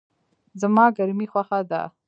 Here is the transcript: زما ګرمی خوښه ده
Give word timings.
زما 0.61 0.85
ګرمی 0.97 1.27
خوښه 1.31 1.59
ده 1.69 1.81